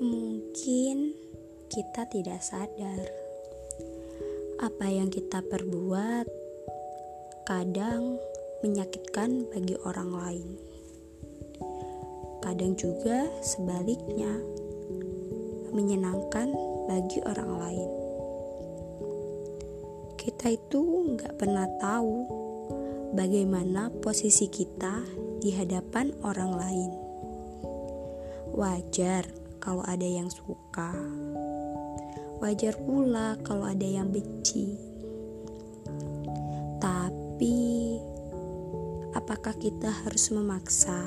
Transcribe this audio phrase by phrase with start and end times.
[0.00, 1.12] Mungkin
[1.68, 3.26] kita tidak sadar
[4.56, 6.24] apa yang kita perbuat
[7.44, 8.16] kadang
[8.64, 10.48] menyakitkan bagi orang lain.
[12.40, 14.32] Kadang juga sebaliknya
[15.76, 16.56] menyenangkan
[16.88, 17.90] bagi orang lain.
[20.16, 20.80] Kita itu
[21.12, 22.14] nggak pernah tahu
[23.12, 25.04] bagaimana posisi kita
[25.38, 27.05] di hadapan orang lain.
[28.56, 29.28] Wajar
[29.60, 30.88] kalau ada yang suka,
[32.36, 34.76] Wajar pula kalau ada yang benci.
[36.80, 37.96] Tapi,
[39.16, 41.00] apakah kita harus memaksa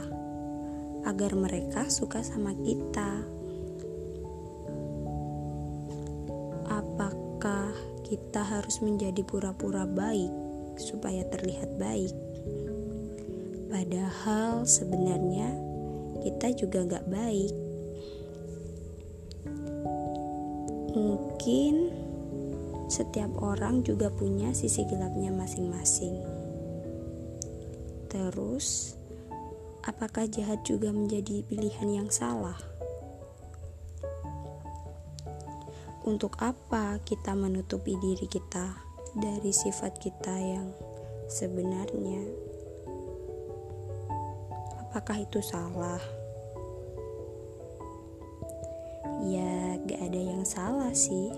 [1.05, 3.21] agar mereka suka sama kita?
[6.69, 7.73] Apakah
[8.05, 10.33] kita harus menjadi pura-pura baik
[10.81, 12.13] supaya terlihat baik?
[13.69, 15.68] Padahal sebenarnya
[16.23, 17.53] kita juga gak baik.
[20.97, 21.93] Mungkin
[22.89, 26.17] setiap orang juga punya sisi gelapnya masing-masing.
[28.09, 28.97] Terus,
[29.85, 32.57] apakah jahat juga menjadi pilihan yang salah?
[36.09, 38.73] Untuk apa kita menutupi diri kita
[39.13, 40.73] dari sifat kita yang
[41.29, 42.48] sebenarnya?
[44.89, 46.01] Apakah itu salah?
[49.21, 51.29] Ya, gak ada yang salah sih.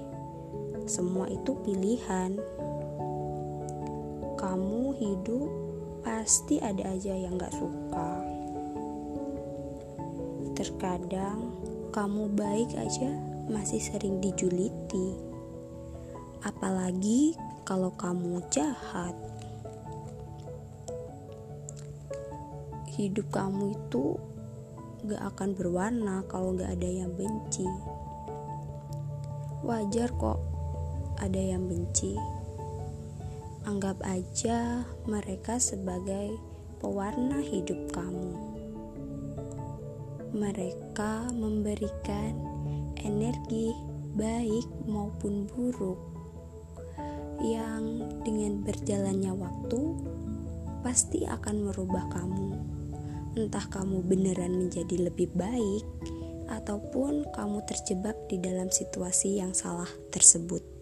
[0.88, 2.40] Semua itu pilihan.
[4.40, 5.52] Kamu hidup
[6.00, 8.24] pasti ada aja yang gak suka.
[10.56, 11.52] Terkadang
[11.92, 13.12] kamu baik aja
[13.52, 15.20] masih sering dijuliti.
[16.48, 17.36] Apalagi
[17.68, 19.12] kalau kamu jahat.
[22.92, 24.20] Hidup kamu itu
[25.08, 27.64] gak akan berwarna kalau gak ada yang benci.
[29.64, 30.44] Wajar kok
[31.16, 32.20] ada yang benci.
[33.64, 36.36] Anggap aja mereka sebagai
[36.84, 38.36] pewarna hidup kamu.
[40.36, 42.36] Mereka memberikan
[43.00, 43.72] energi
[44.20, 46.12] baik maupun buruk
[47.40, 49.82] yang dengan berjalannya waktu
[50.84, 52.81] pasti akan merubah kamu
[53.36, 55.86] entah kamu beneran menjadi lebih baik
[56.52, 60.81] ataupun kamu terjebak di dalam situasi yang salah tersebut.